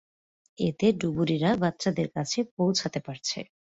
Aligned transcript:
এতে 0.59 0.87
ডুবুরিরা 0.99 1.51
বাচ্চাদের 1.63 2.07
কাছে 2.15 2.39
পৌঁছাতে 2.55 2.99
পারছে। 3.07 3.39